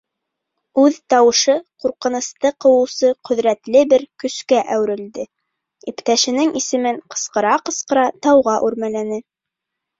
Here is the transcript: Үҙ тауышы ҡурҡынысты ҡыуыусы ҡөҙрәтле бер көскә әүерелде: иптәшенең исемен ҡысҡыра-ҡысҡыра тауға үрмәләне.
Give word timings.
Үҙ 0.83 0.95
тауышы 1.13 1.53
ҡурҡынысты 1.83 2.51
ҡыуыусы 2.65 3.11
ҡөҙрәтле 3.29 3.85
бер 3.93 4.07
көскә 4.25 4.63
әүерелде: 4.79 5.29
иптәшенең 5.95 6.57
исемен 6.63 7.01
ҡысҡыра-ҡысҡыра 7.15 8.11
тауға 8.27 8.61
үрмәләне. 8.71 9.25